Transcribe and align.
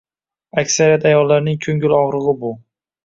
Aksariyat 0.61 1.05
ayollarning 1.11 1.59
ko`ngil 1.67 1.95
og`rig`i 1.99 2.35
bu 2.45 2.51